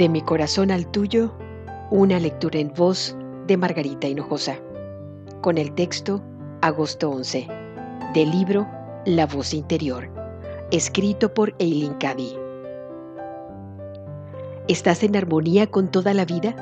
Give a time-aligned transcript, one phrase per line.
[0.00, 1.30] De mi corazón al tuyo,
[1.90, 3.14] una lectura en voz
[3.46, 4.56] de Margarita Hinojosa,
[5.42, 6.22] con el texto
[6.62, 7.46] Agosto 11,
[8.14, 8.66] del libro
[9.04, 10.08] La voz interior,
[10.70, 12.34] escrito por Eileen Cady.
[14.68, 16.56] ¿Estás en armonía con toda la vida?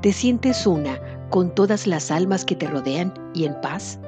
[0.00, 4.00] ¿Te sientes una con todas las almas que te rodean y en paz?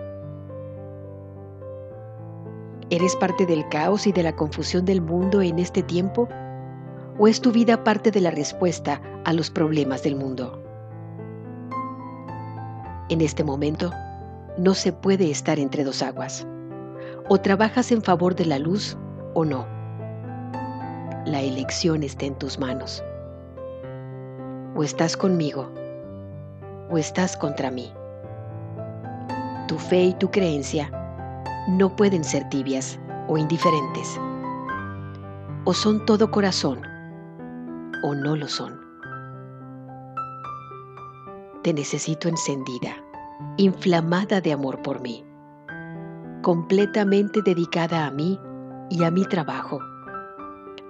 [2.88, 6.26] ¿Eres parte del caos y de la confusión del mundo en este tiempo?
[7.16, 10.60] ¿O es tu vida parte de la respuesta a los problemas del mundo?
[13.08, 13.92] En este momento,
[14.58, 16.44] no se puede estar entre dos aguas.
[17.28, 18.96] O trabajas en favor de la luz
[19.34, 19.64] o no.
[21.24, 23.04] La elección está en tus manos.
[24.74, 25.70] O estás conmigo
[26.90, 27.92] o estás contra mí.
[29.68, 30.90] Tu fe y tu creencia
[31.68, 34.18] no pueden ser tibias o indiferentes.
[35.64, 36.93] O son todo corazón
[38.04, 38.78] o no lo son.
[41.62, 42.96] Te necesito encendida,
[43.56, 45.24] inflamada de amor por mí,
[46.42, 48.38] completamente dedicada a mí
[48.90, 49.80] y a mi trabajo,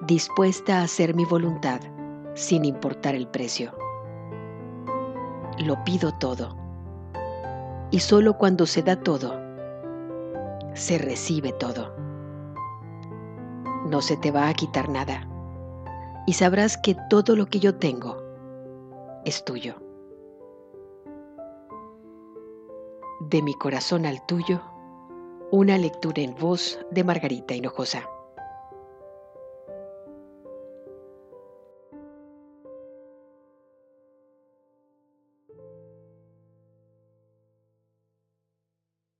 [0.09, 1.81] dispuesta a hacer mi voluntad
[2.35, 3.73] sin importar el precio.
[5.65, 6.57] Lo pido todo.
[7.93, 9.41] Y solo cuando se da todo,
[10.73, 11.95] se recibe todo.
[13.87, 15.29] No se te va a quitar nada.
[16.27, 18.23] Y sabrás que todo lo que yo tengo
[19.25, 19.77] es tuyo.
[23.21, 24.61] De mi corazón al tuyo,
[25.51, 28.09] una lectura en voz de Margarita Hinojosa.